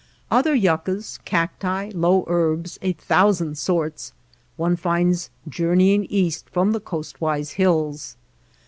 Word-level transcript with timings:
Other 0.31 0.55
yuc 0.55 0.85
cas, 0.85 1.19
cacti, 1.25 1.91
low 1.93 2.25
herbs, 2.27 2.79
a 2.81 2.93
thousand 2.93 3.55
sorts, 3.59 4.13
one 4.57 4.75
finds 4.75 5.29
journeying 5.47 6.05
east 6.05 6.49
from 6.49 6.71
the 6.71 6.79
coastwise 6.81 7.51
hills. 7.51 8.17